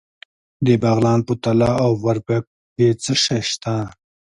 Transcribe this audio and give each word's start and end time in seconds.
د 0.65 0.67
بغلان 0.83 1.19
په 1.27 1.33
تاله 1.43 1.71
او 1.85 1.91
برفک 2.03 2.43
کې 2.75 2.87
څه 3.03 3.13
شی 3.23 3.41
شته؟ 3.49 3.75